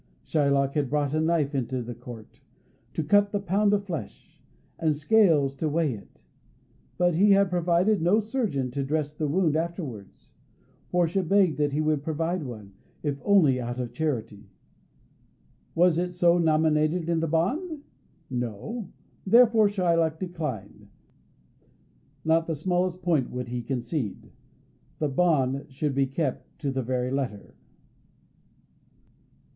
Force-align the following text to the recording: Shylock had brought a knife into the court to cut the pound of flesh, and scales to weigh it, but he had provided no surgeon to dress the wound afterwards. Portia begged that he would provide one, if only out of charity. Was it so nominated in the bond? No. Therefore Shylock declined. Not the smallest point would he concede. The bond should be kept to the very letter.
Shylock 0.25 0.73
had 0.73 0.89
brought 0.89 1.13
a 1.13 1.19
knife 1.21 1.53
into 1.53 1.83
the 1.83 1.93
court 1.93 2.41
to 2.95 3.03
cut 3.03 3.31
the 3.31 3.39
pound 3.39 3.71
of 3.71 3.85
flesh, 3.85 4.41
and 4.79 4.95
scales 4.95 5.55
to 5.57 5.69
weigh 5.69 5.93
it, 5.93 6.23
but 6.97 7.15
he 7.17 7.33
had 7.33 7.51
provided 7.51 8.01
no 8.01 8.17
surgeon 8.17 8.71
to 8.71 8.83
dress 8.83 9.13
the 9.13 9.27
wound 9.27 9.55
afterwards. 9.55 10.31
Portia 10.89 11.21
begged 11.21 11.59
that 11.59 11.73
he 11.73 11.81
would 11.81 12.01
provide 12.01 12.41
one, 12.41 12.73
if 13.03 13.21
only 13.23 13.61
out 13.61 13.79
of 13.79 13.93
charity. 13.93 14.49
Was 15.75 15.99
it 15.99 16.13
so 16.13 16.39
nominated 16.39 17.07
in 17.07 17.19
the 17.19 17.27
bond? 17.27 17.83
No. 18.27 18.87
Therefore 19.27 19.69
Shylock 19.69 20.17
declined. 20.17 20.87
Not 22.25 22.47
the 22.47 22.55
smallest 22.55 23.03
point 23.03 23.29
would 23.29 23.49
he 23.49 23.61
concede. 23.61 24.31
The 24.97 25.09
bond 25.09 25.67
should 25.69 25.93
be 25.93 26.07
kept 26.07 26.57
to 26.61 26.71
the 26.71 26.81
very 26.81 27.11
letter. 27.11 27.53